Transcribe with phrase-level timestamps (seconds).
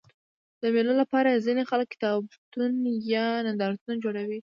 [0.61, 4.39] د مېلو له پاره ځيني خلک کتابتونونه یا نندارتونونه جوړوي.